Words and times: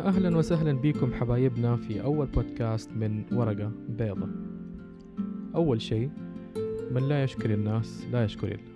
أهلا 0.00 0.36
وسهلا 0.36 0.72
بكم 0.72 1.12
حبايبنا 1.14 1.76
في 1.76 2.02
أول 2.02 2.26
بودكاست 2.26 2.90
من 2.92 3.24
ورقة 3.32 3.72
بيضة. 3.88 4.28
أول 5.54 5.82
شيء 5.82 6.10
من 6.90 7.08
لا 7.08 7.24
يشكر 7.24 7.54
الناس 7.54 8.06
لا 8.12 8.24
يشكر 8.24 8.48
الله. 8.48 8.70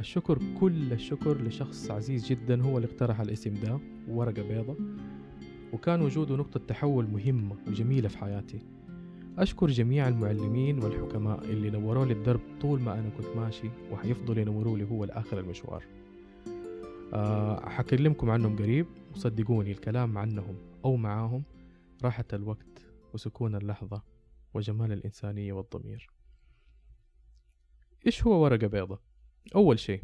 الشكر 0.00 0.38
كل 0.60 0.92
الشكر 0.92 1.42
لشخص 1.42 1.90
عزيز 1.90 2.26
جدا 2.26 2.62
هو 2.62 2.76
اللي 2.76 2.88
اقترح 2.88 3.20
الاسم 3.20 3.54
ده 3.62 3.78
ورقة 4.08 4.42
بيضة. 4.42 4.76
وكان 5.72 6.02
وجوده 6.02 6.36
نقطة 6.36 6.60
تحول 6.68 7.06
مهمة 7.06 7.56
وجميلة 7.68 8.08
في 8.08 8.18
حياتي. 8.18 8.58
أشكر 9.38 9.66
جميع 9.66 10.08
المعلمين 10.08 10.78
والحكماء 10.84 11.44
اللي 11.44 11.70
نوروا 11.70 12.04
لي 12.04 12.12
الدرب 12.12 12.40
طول 12.60 12.80
ما 12.80 12.94
أنا 12.94 13.08
كنت 13.18 13.36
ماشي 13.36 13.68
وحيفضلوا 13.92 14.42
ينوروا 14.42 14.78
لي 14.78 14.84
هو 14.90 15.04
لآخر 15.04 15.38
المشوار. 15.38 15.84
حكلمكم 17.62 18.30
عنهم 18.30 18.56
قريب 18.56 18.86
وصدقوني 19.14 19.72
الكلام 19.72 20.18
عنهم 20.18 20.56
أو 20.84 20.96
معاهم 20.96 21.42
راحة 22.04 22.24
الوقت 22.32 22.86
وسكون 23.14 23.54
اللحظة 23.54 24.02
وجمال 24.54 24.92
الإنسانية 24.92 25.52
والضمير 25.52 26.10
إيش 28.06 28.24
هو 28.24 28.42
ورقة 28.44 28.66
بيضة؟ 28.66 29.00
أول 29.54 29.78
شيء 29.78 30.02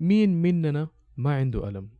مين 0.00 0.42
مننا 0.42 0.88
ما 1.16 1.36
عنده 1.36 1.68
ألم؟ 1.68 1.90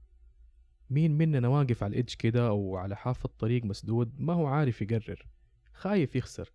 مين 0.90 1.18
مننا 1.18 1.48
واقف 1.48 1.82
على 1.82 1.92
الإدج 1.92 2.14
كده 2.14 2.48
أو 2.48 2.76
على 2.76 2.96
حافة 2.96 3.28
طريق 3.38 3.64
مسدود 3.64 4.20
ما 4.20 4.32
هو 4.32 4.46
عارف 4.46 4.82
يقرر 4.82 5.26
خايف 5.72 6.16
يخسر 6.16 6.52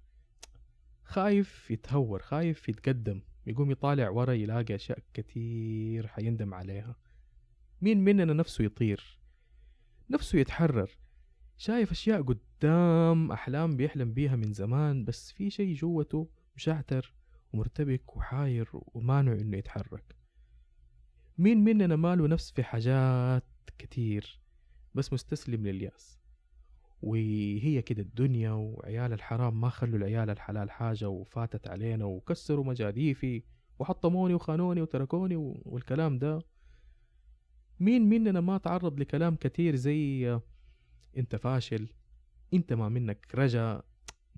خايف 1.04 1.72
يتهور 1.72 2.22
خايف 2.22 2.70
يتقدم 2.70 3.22
يقوم 3.48 3.72
يطالع 3.72 4.10
ورا 4.10 4.34
يلاقي 4.34 4.76
أشياء 4.76 5.00
كتير 5.14 6.08
حيندم 6.08 6.54
عليها. 6.54 6.96
مين 7.82 8.04
مننا 8.04 8.34
نفسه 8.34 8.64
يطير؟ 8.64 9.20
نفسه 10.10 10.40
يتحرر. 10.40 10.98
شايف 11.58 11.92
أشياء 11.92 12.22
قدام 12.22 13.32
أحلام 13.32 13.78
بيحلم 13.78 14.14
بيها 14.14 14.36
من 14.36 14.54
زمان 14.54 15.06
بس 15.06 15.32
في 15.32 15.50
شي 15.50 15.74
جوته 15.74 16.30
مشعتر 16.56 17.14
ومرتبك 17.54 18.16
وحاير 18.16 18.70
ومانع 18.74 19.34
إنه 19.34 19.58
يتحرك. 19.58 20.16
مين 21.38 21.64
مننا 21.64 21.96
ماله 21.96 22.28
نفس 22.28 22.52
في 22.52 22.64
حاجات 22.64 23.44
كتير 23.78 24.40
بس 24.96 25.14
مستسلم 25.14 25.68
للياس؟ 25.68 26.21
وهي 27.02 27.82
كده 27.82 28.02
الدنيا 28.02 28.52
وعيال 28.52 29.14
الحرام 29.14 29.62
ما 29.62 29.70
خلوا 29.70 29.98
العيال 29.98 30.30
الحلال 30.30 30.72
حاجة 30.72 31.10
وفاتت 31.10 31.68
علينا 31.68 32.06
وكسروا 32.06 32.66
مجاديفي 32.66 33.44
وحطموني 33.80 34.34
وخانوني 34.34 34.82
وتركوني 34.82 35.36
والكلام 35.66 36.20
ده. 36.20 36.40
مين 37.80 38.10
مننا 38.10 38.42
ما 38.42 38.58
تعرض 38.58 39.00
لكلام 39.00 39.36
كتير 39.36 39.76
زي 39.76 40.40
انت 41.18 41.36
فاشل 41.36 41.88
انت 42.54 42.74
ما 42.74 42.90
منك 42.90 43.28
رجا 43.36 43.82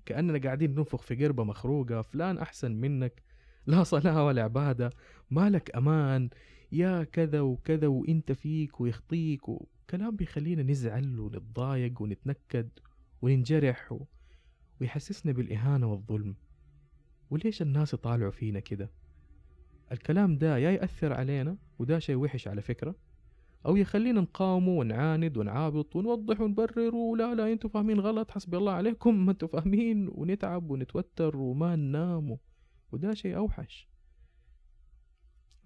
كأننا 0.06 0.38
قاعدين 0.38 0.74
ننفخ 0.74 1.02
في 1.02 1.24
قربة 1.24 1.44
مخروقة 1.44 2.02
فلان 2.02 2.38
أحسن 2.38 2.72
منك 2.72 3.22
لا 3.66 3.82
صلاة 3.82 4.24
ولا 4.24 4.42
عبادة 4.42 4.90
مالك 5.30 5.76
أمان 5.76 6.30
يا 6.72 7.04
كذا 7.04 7.40
وكذا 7.40 7.86
وإنت 7.86 8.32
فيك 8.32 8.80
ويخطيك 8.80 9.42
وكلام 9.84 10.16
بيخلينا 10.16 10.62
نزعل 10.62 11.20
ونتضايق 11.20 12.02
ونتنكد 12.02 12.68
وننجرح. 13.22 13.98
ويحسسنا 14.80 15.32
بالإهانة 15.32 15.92
والظلم. 15.92 16.36
وليش 17.30 17.62
الناس 17.62 17.94
يطالعوا 17.94 18.30
فينا 18.30 18.60
كده؟ 18.60 18.90
الكلام 19.92 20.38
ده 20.38 20.58
يا 20.58 20.70
يأثر 20.70 21.12
علينا 21.12 21.56
وده 21.78 21.98
شيء 21.98 22.16
وحش 22.16 22.48
على 22.48 22.62
فكرة. 22.62 22.94
أو 23.66 23.76
يخلينا 23.76 24.20
نقاومه 24.20 24.72
ونعاند 24.72 25.36
ونعابط 25.36 25.96
ونوضح 25.96 26.40
ونبرر 26.40 26.94
ولا 26.94 27.34
لا 27.34 27.52
أنتوا 27.52 27.70
فاهمين 27.70 28.00
غلط 28.00 28.30
حسبي 28.30 28.56
الله 28.56 28.72
عليكم 28.72 29.26
ما 29.26 29.32
أنتوا 29.32 29.48
فاهمين 29.48 30.08
ونتعب 30.08 30.70
ونتوتر 30.70 31.36
وما 31.36 31.76
ننام. 31.76 32.38
وده 32.92 33.14
شيء 33.14 33.36
أوحش. 33.36 33.88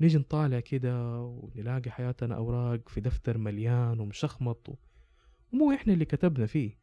نيجي 0.00 0.18
نطالع 0.18 0.60
كده 0.60 1.20
ونلاقي 1.22 1.90
حياتنا 1.90 2.34
أوراق 2.34 2.88
في 2.88 3.00
دفتر 3.00 3.38
مليان 3.38 4.00
ومشخمط 4.00 4.78
ومو 5.52 5.72
إحنا 5.72 5.92
اللي 5.92 6.04
كتبنا 6.04 6.46
فيه. 6.46 6.78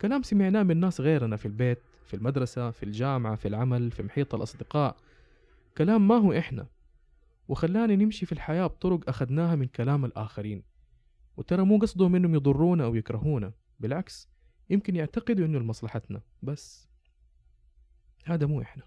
كلام 0.00 0.22
سمعناه 0.22 0.62
من 0.62 0.76
ناس 0.76 1.00
غيرنا 1.00 1.36
في 1.36 1.46
البيت 1.46 1.78
في 2.06 2.14
المدرسة 2.14 2.70
في 2.70 2.82
الجامعة 2.82 3.34
في 3.36 3.48
العمل 3.48 3.90
في 3.90 4.02
محيط 4.02 4.34
الأصدقاء. 4.34 4.96
كلام 5.78 6.08
ما 6.08 6.14
هو 6.14 6.32
إحنا. 6.32 6.66
وخلانا 7.48 7.96
نمشي 7.96 8.26
في 8.26 8.32
الحياة 8.32 8.66
بطرق 8.66 9.08
أخدناها 9.08 9.56
من 9.56 9.66
كلام 9.66 10.04
الآخرين. 10.04 10.62
وترى 11.36 11.64
مو 11.64 11.78
قصدهم 11.78 12.14
إنهم 12.14 12.34
يضرونا 12.34 12.84
أو 12.84 12.94
يكرهونا 12.94 13.52
بالعكس 13.80 14.28
يمكن 14.70 14.96
يعتقدوا 14.96 15.46
إنه 15.46 15.58
لمصلحتنا 15.58 16.22
بس. 16.42 16.88
هذا 18.24 18.46
مو 18.46 18.60
إحنا. 18.62 18.82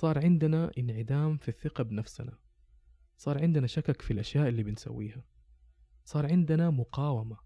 صار 0.00 0.18
عندنا 0.24 0.70
انعدام 0.78 1.36
في 1.36 1.48
الثقة 1.48 1.84
بنفسنا. 1.84 2.38
صار 3.16 3.42
عندنا 3.42 3.66
شكك 3.66 4.02
في 4.02 4.10
الأشياء 4.12 4.48
اللي 4.48 4.62
بنسويها. 4.62 5.24
صار 6.04 6.26
عندنا 6.26 6.70
مقاومة 6.70 7.36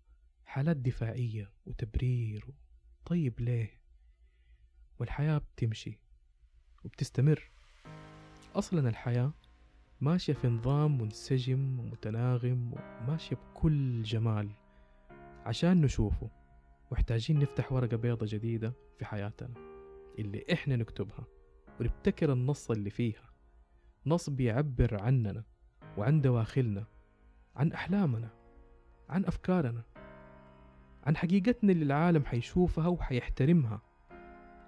حالات 0.44 0.76
دفاعية 0.76 1.52
وتبرير 1.66 2.54
طيب 3.04 3.40
ليه؟ 3.40 3.80
والحياة 4.98 5.38
بتمشي 5.38 6.00
وبتستمر. 6.84 7.50
أصلا 8.54 8.88
الحياة 8.88 9.32
ماشية 10.00 10.32
في 10.32 10.48
نظام 10.48 10.98
منسجم 11.02 11.80
ومتناغم 11.80 12.72
وماشية 12.72 13.36
بكل 13.36 14.02
جمال 14.02 14.50
عشان 15.44 15.80
نشوفه 15.80 16.30
محتاجين 16.90 17.38
نفتح 17.38 17.72
ورقة 17.72 17.96
بيضة 17.96 18.26
جديدة 18.28 18.74
في 18.98 19.04
حياتنا 19.04 19.54
اللي 20.18 20.44
إحنا 20.52 20.76
نكتبها. 20.76 21.41
ونبتكر 21.82 22.32
النص 22.32 22.70
اللي 22.70 22.90
فيها. 22.90 23.30
نص 24.06 24.30
بيعبر 24.30 25.02
عننا 25.02 25.44
وعن 25.98 26.20
دواخلنا 26.20 26.84
عن 27.56 27.72
أحلامنا 27.72 28.28
عن 29.08 29.24
أفكارنا 29.24 29.82
عن 31.06 31.16
حقيقتنا 31.16 31.72
اللي 31.72 31.84
العالم 31.84 32.24
حيشوفها 32.24 32.86
وحيحترمها 32.86 33.80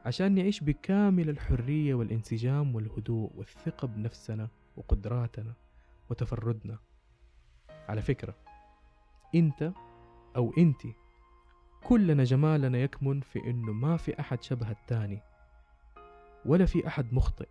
عشان 0.04 0.34
نعيش 0.34 0.60
بكامل 0.60 1.28
الحرية 1.28 1.94
والانسجام 1.94 2.74
والهدوء 2.74 3.30
والثقة 3.34 3.88
بنفسنا 3.88 4.48
وقدراتنا 4.76 5.54
وتفردنا. 6.10 6.78
على 7.88 8.02
فكرة 8.02 8.34
إنت 9.34 9.72
أو 10.36 10.52
إنتي 10.58 10.94
كلنا 11.84 12.24
جمالنا 12.24 12.78
يكمن 12.78 13.20
في 13.20 13.38
إنه 13.38 13.72
ما 13.72 13.96
في 13.96 14.20
أحد 14.20 14.42
شبه 14.42 14.70
التاني. 14.70 15.22
ولا 16.46 16.66
في 16.66 16.86
أحد 16.86 17.14
مخطئ 17.14 17.48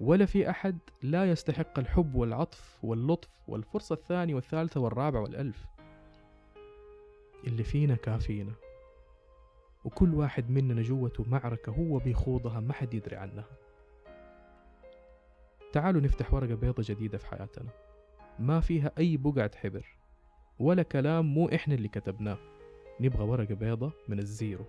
ولا 0.00 0.26
في 0.26 0.50
أحد 0.50 0.78
لا 1.02 1.30
يستحق 1.30 1.78
الحب 1.78 2.14
والعطف 2.14 2.78
واللطف 2.82 3.28
والفرصة 3.48 3.94
الثانية 3.94 4.34
والثالثة 4.34 4.80
والرابعة 4.80 5.20
والألف. 5.20 5.66
اللي 7.46 7.64
فينا 7.64 7.94
كافينا 7.94 8.52
وكل 9.84 10.14
واحد 10.14 10.50
مننا 10.50 10.82
جوته 10.82 11.24
معركة 11.28 11.72
هو 11.72 11.98
بيخوضها 11.98 12.60
ما 12.60 12.72
حد 12.72 12.94
يدري 12.94 13.16
عنها. 13.16 13.44
تعالوا 15.72 16.00
نفتح 16.00 16.34
ورقة 16.34 16.54
بيضة 16.54 16.82
جديدة 16.86 17.18
في 17.18 17.26
حياتنا 17.26 17.70
ما 18.38 18.60
فيها 18.60 18.92
أي 18.98 19.16
بقعة 19.16 19.50
حبر 19.56 19.86
ولا 20.58 20.82
كلام 20.82 21.34
مو 21.34 21.48
إحنا 21.48 21.74
اللي 21.74 21.88
كتبناه. 21.88 22.38
نبغى 23.00 23.24
ورقة 23.24 23.54
بيضة 23.54 23.92
من 24.08 24.18
الزيرو. 24.18 24.64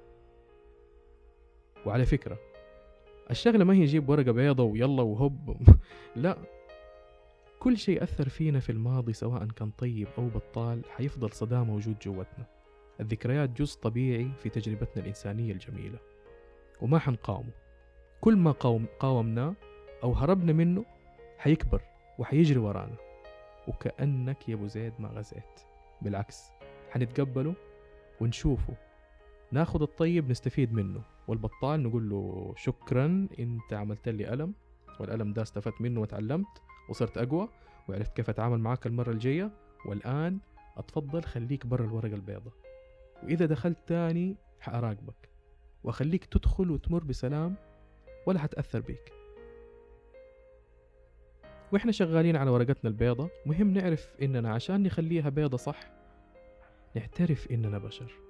وعلى 1.85 2.05
فكرة 2.05 2.39
الشغلة 3.31 3.65
ما 3.65 3.73
هي 3.73 3.85
جيب 3.85 4.09
ورقة 4.09 4.31
بيضة 4.31 4.63
ويلا 4.63 5.01
وهب 5.01 5.57
لا. 6.15 6.37
كل 7.59 7.77
شيء 7.77 8.03
أثر 8.03 8.29
فينا 8.29 8.59
في 8.59 8.71
الماضي 8.71 9.13
سواء 9.13 9.45
كان 9.45 9.71
طيب 9.77 10.07
أو 10.17 10.27
بطال 10.27 10.81
حيفضل 10.97 11.31
صدى 11.31 11.55
موجود 11.55 11.99
جوتنا. 11.99 12.45
الذكريات 12.99 13.49
جزء 13.49 13.79
طبيعي 13.79 14.31
في 14.43 14.49
تجربتنا 14.49 15.03
الإنسانية 15.03 15.51
الجميلة. 15.51 15.99
وما 16.81 16.99
حنقاومه. 16.99 17.51
كل 18.21 18.35
ما 18.35 18.51
قاوم 18.51 18.85
قاومناه 18.99 19.53
أو 20.03 20.13
هربنا 20.13 20.53
منه 20.53 20.85
حيكبر 21.37 21.81
وحيجري 22.19 22.59
ورانا. 22.59 22.95
وكأنك 23.67 24.49
يا 24.49 24.53
أبو 24.53 24.67
زيد 24.67 24.93
ما 24.99 25.09
غزيت. 25.09 25.59
بالعكس 26.01 26.43
حنتقبله 26.91 27.53
ونشوفه. 28.21 28.73
ناخد 29.51 29.81
الطيب 29.81 30.29
نستفيد 30.29 30.73
منه. 30.73 31.01
والبطال 31.29 31.83
نقول 31.83 32.09
له 32.09 32.53
شكرا 32.57 33.27
أنت 33.39 33.73
عملت 33.73 34.09
لي 34.09 34.33
ألم 34.33 34.53
والألم 34.99 35.33
ده 35.33 35.41
استفدت 35.41 35.81
منه 35.81 36.01
وتعلمت 36.01 36.61
وصرت 36.89 37.17
أقوى 37.17 37.49
وعرفت 37.89 38.15
كيف 38.15 38.29
أتعامل 38.29 38.59
معاك 38.59 38.87
المرة 38.87 39.11
الجاية. 39.11 39.51
والآن 39.85 40.39
أتفضل 40.77 41.23
خليك 41.23 41.65
برا 41.65 41.85
الورقة 41.85 42.13
البيضة 42.15 42.51
وإذا 43.23 43.45
دخلت 43.45 43.77
تاني 43.87 44.35
حأراقبك 44.59 45.29
وأخليك 45.83 46.25
تدخل 46.25 46.71
وتمر 46.71 47.03
بسلام 47.03 47.55
ولا 48.25 48.39
حتأثر 48.39 48.79
بيك. 48.79 49.13
وإحنا 51.71 51.91
شغالين 51.91 52.35
على 52.35 52.49
ورقتنا 52.49 52.89
البيضة 52.89 53.29
مهم 53.45 53.73
نعرف 53.73 54.15
إننا 54.21 54.53
عشان 54.53 54.83
نخليها 54.83 55.29
بيضة 55.29 55.57
صح 55.57 55.79
نعترف 56.95 57.51
إننا 57.51 57.77
بشر. 57.77 58.28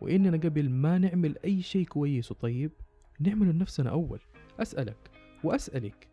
وإننا 0.00 0.36
قبل 0.36 0.70
ما 0.70 0.98
نعمل 0.98 1.38
أي 1.44 1.62
شيء 1.62 1.86
كويس 1.86 2.30
وطيب 2.30 2.70
نعمله 3.20 3.52
لنفسنا 3.52 3.90
أول. 3.90 4.20
أسألك 4.60 5.10
وأسألك 5.44 6.08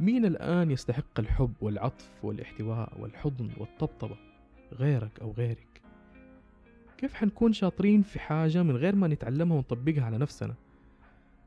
مين 0.00 0.24
الآن 0.24 0.70
يستحق 0.70 1.20
الحب 1.20 1.52
والعطف 1.60 2.10
والاحتواء 2.22 3.00
والحضن 3.00 3.50
والطبطبة 3.58 4.16
غيرك 4.72 5.20
أو 5.20 5.32
غيرك؟ 5.32 5.82
كيف 6.98 7.14
حنكون 7.14 7.52
شاطرين 7.52 8.02
في 8.02 8.18
حاجة 8.18 8.62
من 8.62 8.76
غير 8.76 8.96
ما 8.96 9.08
نتعلمها 9.08 9.56
ونطبقها 9.56 10.04
على 10.04 10.18
نفسنا؟ 10.18 10.54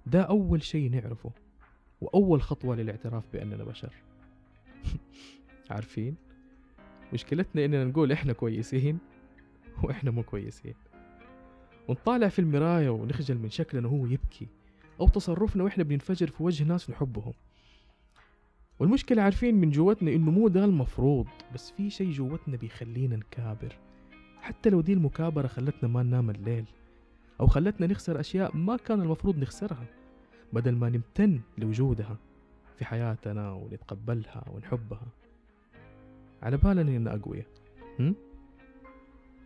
ده 0.06 0.22
أول 0.22 0.64
شيء 0.64 0.92
نعرفه 0.92 1.32
وأول 2.02 2.42
خطوة 2.42 2.76
للاعتراف 2.76 3.24
بأننا 3.34 3.64
بشر. 3.64 3.94
عارفين؟ 5.72 6.16
مشكلتنا 7.14 7.66
إننا 7.66 7.86
نقول 7.86 8.12
إحنا 8.12 8.34
كويسين 8.34 8.98
وإحنا 9.84 10.12
مو 10.12 10.24
كويسين. 10.24 10.74
ونطالع 11.88 12.28
في 12.28 12.40
المراية 12.40 12.90
ونخجل 12.90 13.38
من 13.38 13.50
شكلنا 13.50 13.88
وهو 13.88 14.06
يبكي 14.06 14.48
أو 15.00 15.08
تصرفنا 15.08 15.64
وإحنا 15.64 15.84
بننفجر 15.84 16.28
في 16.28 16.44
وجه 16.44 16.64
ناس 16.64 16.90
نحبهم. 16.90 17.34
والمشكلة 18.80 19.22
عارفين 19.22 19.56
من 19.56 19.70
جوتنا 19.70 20.12
إنه 20.12 20.32
مو 20.32 20.48
ده 20.48 20.66
المفروض 20.66 21.28
بس 21.54 21.72
في 21.72 21.90
شي 21.90 22.12
جوتنا 22.12 22.58
بيخلينا 22.58 23.16
نكابر. 23.16 23.78
حتى 24.42 24.70
لو 24.70 24.82
دي 24.82 24.94
المكابرة 24.94 25.48
خلتنا 25.48 25.90
ما 25.90 26.04
ننام 26.04 26.30
الليل 26.30 26.66
أو 27.40 27.48
خلتنا 27.48 27.88
نخسر 27.88 28.20
أشياء 28.20 28.58
ما 28.58 28.78
كان 28.78 29.02
المفروض 29.02 29.38
نخسرها 29.38 29.86
بدل 30.54 30.76
ما 30.76 30.90
نمتن 30.90 31.42
لوجودها 31.58 32.18
في 32.78 32.86
حياتنا 32.86 33.52
ونتقبلها 33.52 34.44
ونحبها. 34.52 35.08
على 36.44 36.58
بالنا 36.58 36.82
إننا 36.82 37.16
أقوياء 37.16 37.46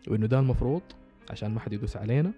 وإنه 0.08 0.26
ده 0.26 0.38
المفروض؟ 0.38 0.82
عشان 1.30 1.54
ما 1.54 1.60
حد 1.60 1.72
يدوس 1.72 1.96
علينا 1.96 2.32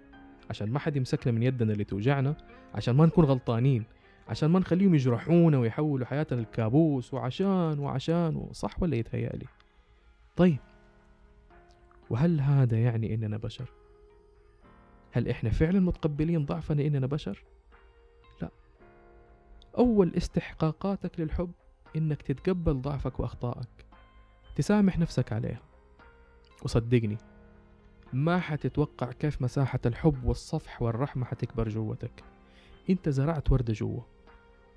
عشان 0.49 0.71
ما 0.71 0.79
حد 0.79 0.95
يمسكنا 0.95 1.33
من 1.33 1.43
يدنا 1.43 1.73
اللي 1.73 1.83
توجعنا 1.83 2.35
عشان 2.75 2.95
ما 2.95 3.05
نكون 3.05 3.25
غلطانين 3.25 3.83
عشان 4.27 4.49
ما 4.49 4.59
نخليهم 4.59 4.95
يجرحونا 4.95 5.57
ويحولوا 5.57 6.05
حياتنا 6.05 6.41
لكابوس 6.41 7.13
وعشان 7.13 7.79
وعشان 7.79 8.47
صح 8.51 8.81
ولا 8.83 8.95
يتهيألي؟ 8.95 9.45
طيب. 10.35 10.57
وهل 12.09 12.41
هذا 12.41 12.77
يعني 12.77 13.13
إننا 13.13 13.37
بشر؟ 13.37 13.71
هل 15.11 15.29
إحنا 15.29 15.49
فعلا 15.49 15.79
متقبلين 15.79 16.45
ضعفنا 16.45 16.81
إننا 16.81 17.07
بشر؟ 17.07 17.43
لا. 18.41 18.49
أول 19.77 20.13
استحقاقاتك 20.17 21.19
للحب 21.19 21.51
إنك 21.95 22.21
تتقبل 22.21 22.81
ضعفك 22.81 23.19
وأخطائك. 23.19 23.85
تسامح 24.55 24.99
نفسك 24.99 25.33
عليها. 25.33 25.61
وصدقني 26.63 27.17
ما 28.13 28.39
حتتوقع 28.39 29.11
كيف 29.11 29.41
مساحة 29.41 29.79
الحب 29.85 30.23
والصفح 30.23 30.81
والرحمة 30.81 31.25
حتكبر 31.25 31.69
جوتك. 31.69 32.23
انت 32.89 33.09
زرعت 33.09 33.51
وردة 33.51 33.73
جوا 33.73 34.01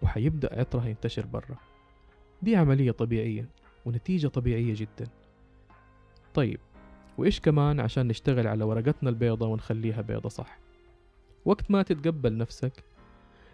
وحيبدأ 0.02 0.60
عطرها 0.60 0.86
ينتشر 0.86 1.26
برا. 1.26 1.56
دي 2.42 2.56
عملية 2.56 2.90
طبيعية 2.90 3.48
ونتيجة 3.84 4.28
طبيعية 4.28 4.74
جدا. 4.76 5.08
طيب 6.34 6.60
وإيش 7.18 7.40
كمان 7.40 7.80
عشان 7.80 8.08
نشتغل 8.08 8.46
على 8.46 8.64
ورقتنا 8.64 9.10
البيضة 9.10 9.46
ونخليها 9.46 10.00
بيضة 10.00 10.28
صح؟ 10.28 10.58
وقت 11.44 11.70
ما 11.70 11.82
تتقبل 11.82 12.36
نفسك 12.36 12.84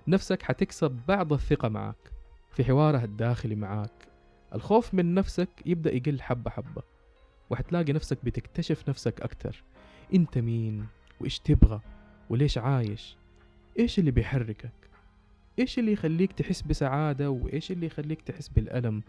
نفسك 0.08 0.42
حتكسب 0.42 1.00
بعض 1.08 1.32
الثقة 1.32 1.68
معك 1.68 2.12
في 2.50 2.64
حوارها 2.64 3.04
الداخلي 3.04 3.54
معاك 3.54 4.08
الخوف 4.54 4.94
من 4.94 5.14
نفسك 5.14 5.48
يبدأ 5.66 5.94
يقل 5.94 6.22
حبة 6.22 6.50
حبة 6.50 6.82
وحتلاقي 7.50 7.92
نفسك 7.92 8.24
بتكتشف 8.24 8.88
نفسك 8.88 9.20
أكتر. 9.20 9.64
أنت 10.14 10.38
مين؟ 10.38 10.86
وإيش 11.20 11.38
تبغى؟ 11.38 11.80
وليش 12.30 12.58
عايش؟ 12.58 13.16
إيش 13.78 13.98
اللي 13.98 14.10
بيحركك؟ 14.10 14.72
إيش 15.58 15.78
اللي 15.78 15.92
يخليك 15.92 16.32
تحس 16.32 16.62
بسعادة؟ 16.62 17.30
وإيش 17.30 17.70
اللي 17.70 17.86
يخليك 17.86 18.22
تحس 18.22 18.48
بالألم؟ 18.48 19.02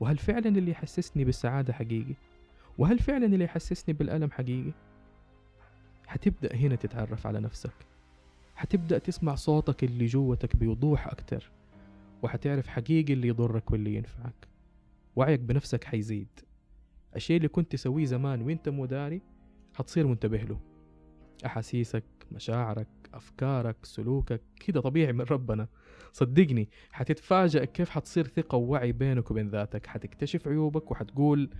وهل 0.00 0.18
فعلا 0.18 0.48
اللي 0.48 0.70
يحسسني 0.70 1.24
بالسعادة 1.24 1.72
حقيقي؟ 1.72 2.14
وهل 2.78 2.98
فعلا 2.98 3.26
اللي 3.26 3.44
يحسسني 3.44 3.94
بالألم 3.94 4.30
حقيقي؟ 4.30 4.72
حتبدأ 6.06 6.54
هنا 6.54 6.74
تتعرف 6.74 7.26
على 7.26 7.40
نفسك. 7.40 7.74
حتبدأ 8.54 8.98
تسمع 8.98 9.34
صوتك 9.34 9.84
اللي 9.84 10.06
جوتك 10.06 10.56
بوضوح 10.56 11.06
أكتر. 11.06 11.50
وحتعرف 12.22 12.66
حقيقي 12.68 13.12
اللي 13.12 13.28
يضرك 13.28 13.70
واللي 13.70 13.94
ينفعك. 13.94 14.48
وعيك 15.16 15.40
بنفسك 15.40 15.84
حيزيد. 15.84 16.28
الشيء 17.16 17.36
اللي 17.36 17.48
كنت 17.48 17.72
تسويه 17.72 18.04
زمان 18.04 18.42
وأنت 18.42 18.68
مو 18.68 18.86
داري 18.86 19.20
حتصير 19.74 20.06
منتبه 20.06 20.38
له. 20.38 20.60
أحاسيسك 21.46 22.04
مشاعرك 22.32 22.88
أفكارك 23.14 23.76
سلوكك 23.84 24.42
كده 24.66 24.80
طبيعي 24.80 25.12
من 25.12 25.24
ربنا. 25.24 25.68
صدقني 26.12 26.68
حتتفاجأ 26.90 27.64
كيف 27.64 27.90
حتصير 27.90 28.26
ثقة 28.26 28.56
ووعي 28.56 28.92
بينك 28.92 29.30
وبين 29.30 29.48
ذاتك. 29.48 29.86
حتكتشف 29.86 30.48
عيوبك 30.48 30.90
وحتقول 30.90 31.50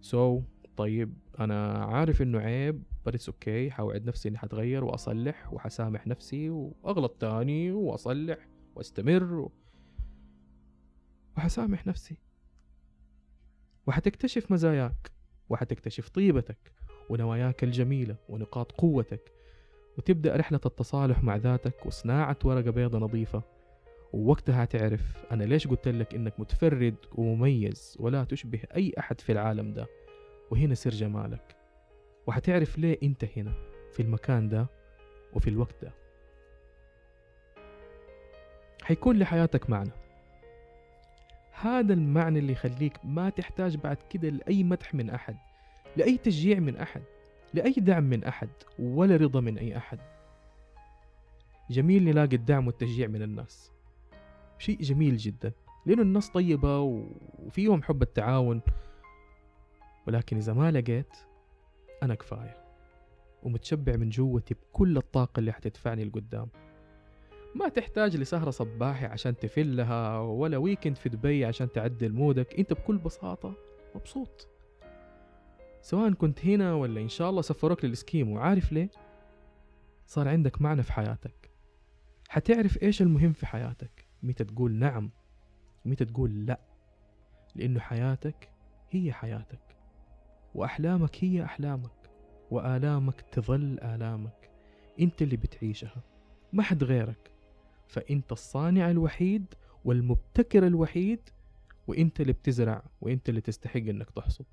so 0.00 0.40
so, 0.40 0.42
طيب 0.76 1.14
أنا 1.40 1.72
عارف 1.72 2.22
إنه 2.22 2.38
عيب 2.38 2.82
بس 3.06 3.28
okay 3.28 3.70
حوعد 3.70 4.04
نفسي 4.04 4.28
إني 4.28 4.38
حتغير 4.38 4.84
وأصلح 4.84 5.52
وحسامح 5.52 6.06
نفسي 6.06 6.50
وأغلط 6.50 7.12
تاني 7.20 7.72
وأصلح 7.72 8.48
وأستمر 8.74 9.34
و... 9.34 9.52
وحسامح 11.36 11.86
نفسي. 11.86 12.18
وحتكتشف 13.86 14.52
مزاياك. 14.52 15.12
وحتكتشف 15.48 16.08
طيبتك. 16.08 16.77
ونواياك 17.08 17.64
الجميلة 17.64 18.16
ونقاط 18.28 18.72
قوتك 18.72 19.32
وتبدأ 19.98 20.36
رحلة 20.36 20.60
التصالح 20.66 21.22
مع 21.22 21.36
ذاتك 21.36 21.86
وصناعة 21.86 22.36
ورقة 22.44 22.70
بيضة 22.70 22.98
نظيفة. 22.98 23.42
ووقتها 24.12 24.64
تعرف 24.64 25.24
أنا 25.32 25.44
ليش 25.44 25.66
قلت 25.68 25.88
لك 25.88 26.14
إنك 26.14 26.40
متفرد 26.40 26.94
ومميز 27.14 27.96
ولا 28.00 28.24
تشبه 28.24 28.60
أي 28.76 28.92
أحد 28.98 29.20
في 29.20 29.32
العالم 29.32 29.72
ده. 29.72 29.86
وهنا 30.50 30.74
سر 30.74 30.90
جمالك. 30.90 31.56
وحتعرف 32.26 32.78
ليه 32.78 32.98
أنت 33.02 33.24
هنا 33.36 33.52
في 33.92 34.02
المكان 34.02 34.48
ده 34.48 34.66
وفي 35.34 35.50
الوقت 35.50 35.74
ده. 35.82 35.92
حيكون 38.82 39.18
لحياتك 39.18 39.70
معنى 39.70 39.90
هذا 41.52 41.92
المعنى 41.92 42.38
اللي 42.38 42.52
يخليك 42.52 42.92
ما 43.04 43.30
تحتاج 43.30 43.76
بعد 43.76 43.96
كده 44.10 44.28
لأي 44.28 44.64
مدح 44.64 44.94
من 44.94 45.10
أحد. 45.10 45.36
لأي 45.98 46.18
تشجيع 46.18 46.58
من 46.58 46.76
أحد 46.76 47.02
لأي 47.54 47.72
دعم 47.72 48.04
من 48.04 48.24
أحد 48.24 48.48
ولا 48.78 49.16
رضا 49.16 49.40
من 49.40 49.58
أي 49.58 49.76
أحد. 49.76 49.98
جميل 51.70 52.04
نلاقي 52.04 52.36
الدعم 52.36 52.66
والتشجيع 52.66 53.06
من 53.06 53.22
الناس. 53.22 53.72
شيء 54.58 54.80
جميل 54.80 55.16
جدا 55.16 55.52
لأنه 55.86 56.02
الناس 56.02 56.30
طيبة 56.30 56.80
وفيهم 56.80 57.82
حب 57.82 58.02
التعاون. 58.02 58.60
ولكن 60.06 60.36
إذا 60.36 60.52
ما 60.52 60.70
لقيت 60.70 61.16
أنا 62.02 62.14
كفاية 62.14 62.64
ومتشبع 63.42 63.96
من 63.96 64.08
جوتي 64.08 64.54
بكل 64.54 64.96
الطاقة 64.96 65.40
اللي 65.40 65.52
حتدفعني 65.52 66.04
لقدام. 66.04 66.48
ما 67.54 67.68
تحتاج 67.68 68.16
لسهرة 68.16 68.50
صباحي 68.50 69.06
عشان 69.06 69.36
تفلها 69.36 70.18
ولا 70.18 70.56
ويكند 70.56 70.96
في 70.96 71.08
دبي 71.08 71.44
عشان 71.44 71.72
تعدل 71.72 72.12
مودك. 72.12 72.58
أنت 72.58 72.72
بكل 72.72 72.98
بساطة 72.98 73.54
مبسوط. 73.94 74.48
سواء 75.80 76.12
كنت 76.12 76.46
هنا 76.46 76.74
ولا 76.74 77.00
إن 77.00 77.08
شاء 77.08 77.30
الله 77.30 77.42
سفروك 77.42 77.84
للإسكيمو 77.84 78.38
عارف 78.38 78.72
ليه؟ 78.72 78.90
صار 80.06 80.28
عندك 80.28 80.62
معنى 80.62 80.82
في 80.82 80.92
حياتك. 80.92 81.50
حتعرف 82.28 82.82
إيش 82.82 83.02
المهم 83.02 83.32
في 83.32 83.46
حياتك؟ 83.46 84.06
متى 84.22 84.44
تقول 84.44 84.72
نعم 84.72 85.10
ومتى 85.86 86.04
تقول 86.04 86.46
لا. 86.46 86.60
لأنه 87.54 87.80
حياتك 87.80 88.50
هي 88.90 89.12
حياتك 89.12 89.76
وأحلامك 90.54 91.24
هي 91.24 91.44
أحلامك 91.44 92.10
وآلامك 92.50 93.20
تظل 93.20 93.78
آلامك. 93.80 94.50
أنت 95.00 95.22
اللي 95.22 95.36
بتعيشها 95.36 96.02
ما 96.52 96.62
حد 96.62 96.84
غيرك. 96.84 97.30
فأنت 97.88 98.32
الصانع 98.32 98.90
الوحيد 98.90 99.54
والمبتكر 99.84 100.66
الوحيد 100.66 101.20
وأنت 101.86 102.20
اللي 102.20 102.32
بتزرع 102.32 102.82
وأنت 103.00 103.28
اللي 103.28 103.40
تستحق 103.40 103.76
أنك 103.76 104.10
تحصد. 104.10 104.46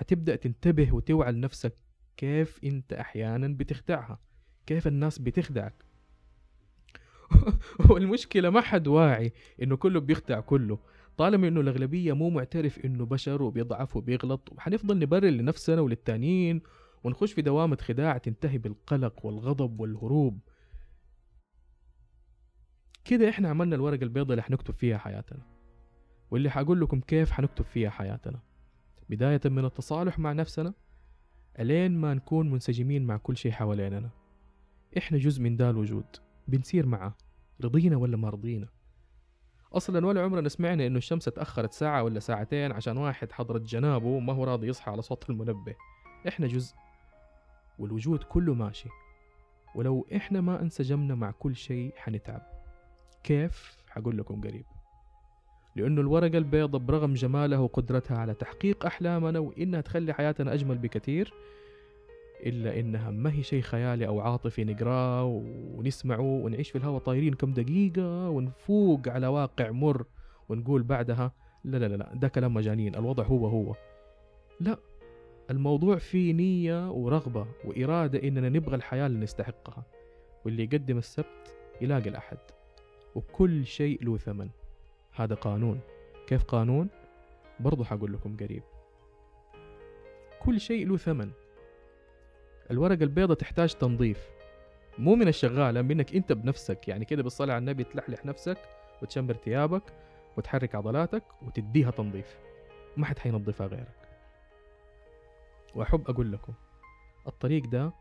حتبدأ 0.00 0.36
تنتبه 0.36 0.94
وتوعى 0.94 1.32
لنفسك 1.32 1.74
كيف 2.16 2.60
أنت 2.64 2.92
أحيانا 2.92 3.48
بتخدعها 3.48 4.20
كيف 4.66 4.86
الناس 4.86 5.18
بتخدعك. 5.18 5.84
والمشكلة 7.90 8.50
ما 8.50 8.60
حد 8.60 8.88
واعي 8.88 9.32
إنه 9.62 9.76
كله 9.76 10.00
بيخدع 10.00 10.40
كله. 10.40 10.78
طالما 11.16 11.48
إنه 11.48 11.60
الأغلبية 11.60 12.12
مو 12.12 12.30
معترف 12.30 12.78
إنه 12.78 13.06
بشر 13.06 13.42
وبيضعف 13.42 13.96
وبيغلط 13.96 14.52
وحنفضل 14.52 14.98
نبرر 14.98 15.28
لنفسنا 15.28 15.80
وللتانيين 15.80 16.62
ونخش 17.04 17.32
في 17.32 17.42
دوامة 17.42 17.78
خداع 17.80 18.18
تنتهي 18.18 18.58
بالقلق 18.58 19.26
والغضب 19.26 19.80
والهروب. 19.80 20.40
كده 23.04 23.28
إحنا 23.28 23.48
عملنا 23.48 23.76
الورقة 23.76 24.02
البيضاء 24.02 24.30
اللي 24.30 24.42
حنكتب 24.42 24.74
فيها 24.74 24.98
حياتنا. 24.98 25.42
واللي 26.30 26.50
حقول 26.50 26.80
لكم 26.80 27.00
كيف 27.00 27.30
حنكتب 27.30 27.64
فيها 27.64 27.90
حياتنا. 27.90 28.49
بداية 29.10 29.40
من 29.44 29.64
التصالح 29.64 30.18
مع 30.18 30.32
نفسنا 30.32 30.74
ألين 31.58 31.98
ما 31.98 32.14
نكون 32.14 32.50
منسجمين 32.50 33.06
مع 33.06 33.16
كل 33.16 33.36
شيء 33.36 33.52
حواليننا. 33.52 34.10
إحنا 34.98 35.18
جزء 35.18 35.42
من 35.42 35.56
دا 35.56 35.70
الوجود. 35.70 36.04
بنسير 36.48 36.86
معه. 36.86 37.16
رضينا 37.64 37.96
ولا 37.96 38.16
ما 38.16 38.28
رضينا؟ 38.28 38.68
أصلا 39.72 40.06
ولا 40.06 40.22
عمرنا 40.22 40.48
سمعنا 40.48 40.86
إنه 40.86 40.98
الشمس 40.98 41.24
تأخرت 41.24 41.72
ساعة 41.72 42.02
ولا 42.02 42.20
ساعتين 42.20 42.72
عشان 42.72 42.96
واحد 42.96 43.32
حضرت 43.32 43.62
جنابه 43.62 44.06
وما 44.06 44.32
هو 44.32 44.44
راضي 44.44 44.66
يصحى 44.66 44.90
على 44.90 45.02
صوت 45.02 45.30
المنبه. 45.30 45.74
إحنا 46.28 46.46
جزء. 46.46 46.74
والوجود 47.78 48.22
كله 48.22 48.54
ماشي. 48.54 48.88
ولو 49.74 50.06
إحنا 50.16 50.40
ما 50.40 50.62
انسجمنا 50.62 51.14
مع 51.14 51.30
كل 51.30 51.56
شيء 51.56 51.92
حنتعب. 51.96 52.42
كيف؟ 53.24 53.84
حقول 53.88 54.18
لكم 54.18 54.40
قريب. 54.40 54.64
لأنه 55.76 56.00
الورقة 56.00 56.38
البيضاء 56.38 56.80
برغم 56.80 57.14
جمالها 57.14 57.58
وقدرتها 57.58 58.16
على 58.18 58.34
تحقيق 58.34 58.86
أحلامنا 58.86 59.38
وإنها 59.38 59.80
تخلي 59.80 60.12
حياتنا 60.12 60.54
أجمل 60.54 60.78
بكثير 60.78 61.32
إلا 62.46 62.80
إنها 62.80 63.10
ما 63.10 63.32
هي 63.32 63.42
شيء 63.42 63.62
خيالي 63.62 64.06
أو 64.06 64.20
عاطفي 64.20 64.64
نقراه 64.64 65.24
ونسمعه 65.74 66.20
ونعيش 66.20 66.70
في 66.70 66.78
الهواء 66.78 67.00
طايرين 67.00 67.34
كم 67.34 67.52
دقيقة 67.52 68.28
ونفوق 68.30 69.00
على 69.08 69.26
واقع 69.26 69.70
مر 69.70 70.04
ونقول 70.48 70.82
بعدها 70.82 71.32
لا 71.64 71.76
لا 71.76 71.96
لا 71.96 72.14
ده 72.14 72.28
كلام 72.28 72.54
مجانين 72.54 72.94
الوضع 72.94 73.24
هو 73.24 73.46
هو. 73.46 73.74
لا 74.60 74.78
الموضوع 75.50 75.96
فيه 75.96 76.32
نية 76.32 76.90
ورغبة 76.90 77.46
وإرادة 77.64 78.28
إننا 78.28 78.48
نبغى 78.48 78.76
الحياة 78.76 79.06
اللي 79.06 79.18
نستحقها 79.18 79.84
واللي 80.44 80.64
يقدم 80.64 80.98
السبت 80.98 81.54
يلاقي 81.80 82.08
الأحد 82.08 82.38
وكل 83.14 83.66
شيء 83.66 84.04
له 84.04 84.16
ثمن. 84.16 84.48
هذا 85.20 85.34
قانون. 85.34 85.80
كيف 86.26 86.44
قانون؟ 86.44 86.88
برضو 87.60 87.84
حقول 87.84 88.12
لكم 88.12 88.36
قريب. 88.36 88.62
كل 90.42 90.60
شيء 90.60 90.88
له 90.88 90.96
ثمن. 90.96 91.30
الورقة 92.70 93.04
البيضة 93.04 93.34
تحتاج 93.34 93.74
تنظيف. 93.74 94.30
مو 94.98 95.14
من 95.14 95.28
الشغالة 95.28 95.82
منك 95.82 96.14
أنت 96.14 96.32
بنفسك 96.32 96.88
يعني 96.88 97.04
كده 97.04 97.22
بالصلاة 97.22 97.54
على 97.54 97.60
النبي 97.60 97.84
تلحلح 97.84 98.24
نفسك 98.24 98.58
وتشمر 99.02 99.34
ثيابك 99.34 99.82
وتحرك 100.36 100.74
عضلاتك 100.74 101.24
وتديها 101.42 101.90
تنظيف. 101.90 102.38
ما 102.96 103.06
حد 103.06 103.18
حينظفها 103.18 103.66
غيرك. 103.66 104.08
وأحب 105.74 106.10
أقول 106.10 106.32
لكم 106.32 106.52
الطريق 107.26 107.66
ده 107.66 107.92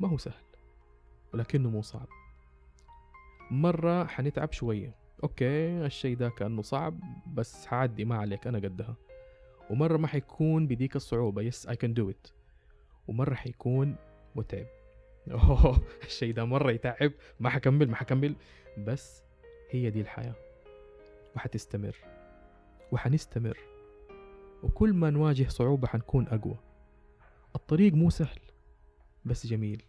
ما 0.00 0.08
هو 0.08 0.16
سهل 0.16 0.44
ولكنه 1.34 1.70
مو 1.70 1.82
صعب. 1.82 2.08
مرة 3.50 4.04
حنتعب 4.04 4.52
شوية. 4.52 5.03
okay 5.24 5.86
الشي 5.86 6.14
ده 6.14 6.28
كأنه 6.28 6.62
صعب 6.62 7.00
بس 7.34 7.66
حعدي 7.66 8.04
ما 8.04 8.16
عليك 8.16 8.46
أنا 8.46 8.58
قدها. 8.58 8.94
ومرة 9.70 9.96
ما 9.96 10.06
حيكون 10.06 10.66
بهديك 10.66 10.96
الصعوبة. 10.96 11.42
yes 11.42 11.66
I 11.66 11.72
can 11.72 11.94
do 11.98 12.10
it. 12.10 12.32
ومرة 13.08 13.34
حيكون 13.34 13.96
متعب. 14.34 14.66
أوه 15.30 15.82
الشي 16.02 16.32
ده 16.32 16.44
مرة 16.44 16.72
يتعب. 16.72 17.12
ما 17.40 17.50
حكمل 17.50 17.88
ما 17.88 17.96
حكمل. 17.96 18.36
بس 18.78 19.22
هي 19.70 19.90
دي 19.90 20.00
الحياة. 20.00 20.34
وحتستمر. 21.36 21.96
وحنستمر. 22.92 23.58
وكل 24.62 24.92
ما 24.92 25.10
نواجه 25.10 25.48
صعوبة 25.48 25.88
حنكون 25.88 26.28
أقوى. 26.28 26.58
الطريق 27.56 27.92
مو 27.92 28.10
سهل 28.10 28.40
بس 29.24 29.46
جميل. 29.46 29.82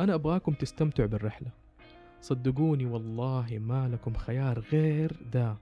أنا 0.00 0.14
أبغاكم 0.14 0.52
تستمتعوا 0.52 1.08
بالرحلة. 1.08 1.65
صدقوني 2.20 2.86
والله 2.86 3.58
ما 3.60 3.88
لكم 3.88 4.14
خيار 4.14 4.58
غير 4.58 5.16
ده 5.32 5.56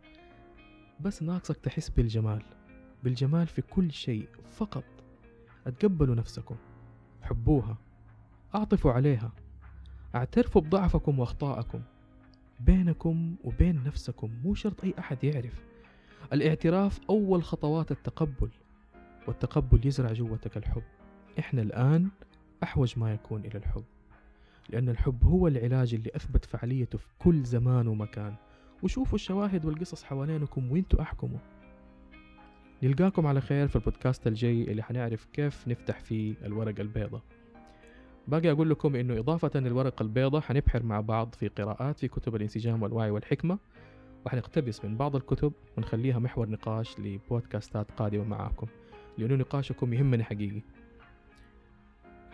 بس 1.00 1.23
ناقصك 1.23 1.56
تحس 1.56 1.88
بالجمال 1.88 2.42
بالجمال 3.04 3.46
في 3.46 3.62
كل 3.62 3.92
شيء 3.92 4.28
فقط. 4.50 4.84
اتقبلوا 5.66 6.14
نفسكم 6.14 6.56
حبوها 7.23 7.76
اعطفوا 8.54 8.92
عليها 8.92 9.32
اعترفوا 10.14 10.61
بضعفكم 10.61 11.18
واخطائكم 11.18 11.82
بينكم 12.61 13.37
وبين 13.44 13.84
نفسكم 13.84 14.30
مو 14.44 14.54
شرط 14.54 14.84
أي 14.84 14.94
أحد 14.99 15.25
يعرف. 15.25 15.64
الاعتراف 16.32 17.00
أول 17.11 17.42
خطوات 17.44 17.90
التقبل 17.90 18.50
والتقبل 19.28 19.87
يزرع 19.87 20.12
جوتك 20.12 20.56
الحب. 20.56 20.82
إحنا 21.38 21.62
الآن 21.62 22.08
أحوج 22.62 22.99
ما 22.99 23.14
يكون 23.14 23.44
إلى 23.44 23.58
الحب. 23.58 23.84
لأن 24.71 24.88
الحب 24.88 25.25
هو 25.25 25.49
العلاج 25.49 25.94
اللي 25.94 26.11
أثبت 26.16 26.44
فعاليته 26.44 26.99
في 26.99 27.06
كل 27.18 27.42
زمان 27.42 27.87
ومكان. 27.88 28.35
وشوفوا 28.83 29.14
الشواهد 29.14 29.64
والقصص 29.64 30.04
حوالينكم 30.04 30.73
وانتوا 30.73 31.02
أحكموا 31.02 31.38
نلقاكم 32.83 33.26
على 33.26 33.40
خير 33.40 33.68
في 33.68 33.76
البودكاست 33.76 34.26
الجاي 34.26 34.62
اللي 34.62 34.83
حنعرف 34.83 35.25
كيف 35.33 35.68
نفتح 35.68 36.00
فيه 36.00 36.35
الورقة 36.44 36.80
البيضاء. 36.80 37.23
باقي 38.28 38.50
أقول 38.50 38.71
لكم 38.71 38.97
إنه 38.97 39.18
إضافة 39.18 39.61
للورقة 39.61 40.02
البيضاء 40.02 40.40
حنبحر 40.40 40.83
مع 40.83 41.00
بعض 41.00 41.35
في 41.35 41.49
قراءات 41.49 41.99
في 41.99 42.09
كتب 42.09 42.37
الانسجام 42.37 42.83
والوعي 42.83 43.11
والحكمة 43.11 43.59
وحنقتبس 44.26 44.85
من 44.85 44.97
بعض 44.97 45.16
الكتب 45.16 45.52
ونخليها 45.76 46.18
محور 46.18 46.49
نقاش 46.49 46.99
لبودكاستات 47.00 47.90
قادمة 47.90 48.25
معاكم. 48.25 48.66
لأنه 49.18 49.35
نقاشكم 49.35 49.92
يهمني 49.92 50.25
حقيقي. 50.25 50.62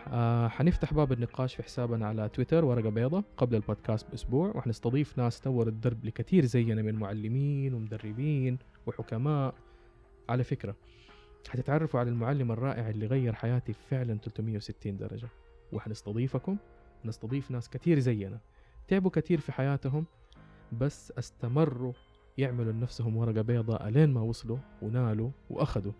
آه 0.07 0.47
حنفتح 0.47 0.93
باب 0.93 1.11
النقاش 1.11 1.55
في 1.55 1.63
حسابنا 1.63 2.07
على 2.07 2.29
تويتر 2.29 2.65
ورقة 2.65 2.89
بيضة 2.89 3.23
قبل 3.37 3.55
البودكاست 3.55 4.11
بأسبوع. 4.11 4.51
وحنستضيف 4.55 5.17
ناس 5.17 5.39
تور 5.41 5.67
الدرب 5.67 6.05
لكثير 6.05 6.45
زينا 6.45 6.81
من 6.81 6.95
معلمين 6.95 7.73
ومدربين 7.73 8.57
وحكماء. 8.87 9.53
على 10.29 10.43
فكرة 10.43 10.75
حتتعرفوا 11.49 11.99
على 11.99 12.09
المعلم 12.09 12.51
الرائع 12.51 12.89
اللي 12.89 13.05
غير 13.05 13.33
حياتي 13.33 13.73
فعلا 13.73 14.17
360 14.17 14.97
درجة. 14.97 15.27
وحنستضيفكم. 15.71 16.57
نستضيف 17.05 17.51
ناس 17.51 17.69
كثير 17.69 17.99
زينا. 17.99 18.39
تعبوا 18.87 19.11
كثير 19.11 19.39
في 19.39 19.51
حياتهم 19.51 20.05
بس 20.71 21.13
استمروا 21.19 21.93
يعملوا 22.37 22.71
لنفسهم 22.71 23.17
ورقة 23.17 23.41
بيضاء 23.41 23.87
ألين 23.87 24.13
ما 24.13 24.21
وصلوا 24.21 24.57
ونالوا 24.81 25.29
وأخذوا. 25.49 25.93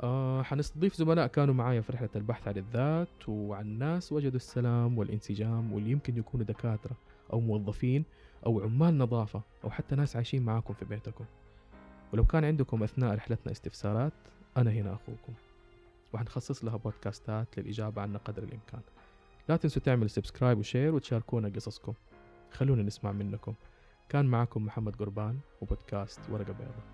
آه 0.00 0.42
حنستضيف 0.42 0.94
زملاء 0.94 1.26
كانوا 1.26 1.54
معايا 1.54 1.80
في 1.80 1.92
رحلة 1.92 2.08
البحث 2.16 2.48
عن 2.48 2.56
الذات 2.56 3.28
وعن 3.28 3.78
ناس 3.78 4.12
وجدوا 4.12 4.36
السلام 4.36 4.98
والانسجام 4.98 5.72
واللي 5.72 5.90
يمكن 5.90 6.16
يكونوا 6.16 6.46
دكاترة 6.46 6.96
أو 7.32 7.40
موظفين 7.40 8.04
أو 8.46 8.60
عمال 8.60 8.98
نظافة 8.98 9.42
أو 9.64 9.70
حتى 9.70 9.96
ناس 9.96 10.16
عايشين 10.16 10.42
معاكم 10.42 10.74
في 10.74 10.84
بيتكم. 10.84 11.24
ولو 12.12 12.24
كان 12.24 12.44
عندكم 12.44 12.82
أثناء 12.82 13.14
رحلتنا 13.14 13.52
استفسارات 13.52 14.12
أنا 14.56 14.70
هنا 14.70 14.92
أخوكم. 14.92 15.32
وحنخصص 16.12 16.64
لها 16.64 16.76
بودكاستات 16.76 17.58
للإجابة 17.58 18.02
عنها 18.02 18.18
قدر 18.18 18.42
الإمكان. 18.42 18.80
لا 19.48 19.56
تنسوا 19.56 19.82
تعملوا 19.82 20.08
subscribe 20.08 20.58
و 20.58 20.64
share 20.64 20.94
وتشاركونا 20.94 21.48
قصصكم. 21.48 21.94
خلونا 22.52 22.82
نسمع 22.82 23.12
منكم. 23.12 23.54
كان 24.08 24.26
معكم 24.26 24.64
محمد 24.64 24.96
قربان 24.96 25.38
وبودكاست 25.62 26.20
ورقة 26.30 26.52
بيضاء 26.52 26.84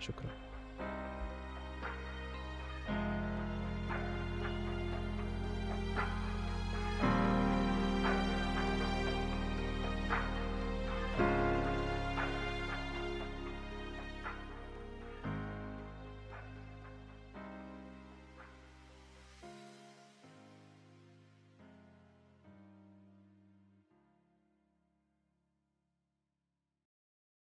شكرا. 0.00 0.43